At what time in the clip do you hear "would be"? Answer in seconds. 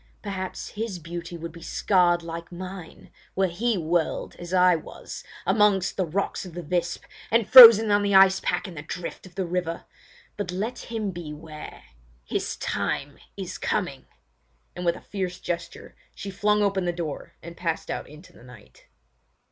1.37-1.61